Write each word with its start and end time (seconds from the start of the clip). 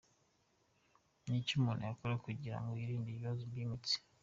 Ni 1.27 1.35
iki 1.41 1.51
umuntu 1.59 1.81
yakora 1.89 2.15
kugira 2.25 2.57
ngo 2.61 2.71
yirinde 2.79 3.09
ibibazo 3.11 3.41
by’imitsi?. 3.51 3.95